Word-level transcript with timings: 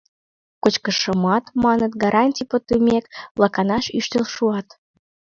Кочкышымат, 0.63 1.45
маныт, 1.63 1.93
гарантий 2.03 2.47
пытымек, 2.51 3.05
лаканыш 3.41 3.85
ӱштыл 3.97 4.25
шуат. 4.33 4.67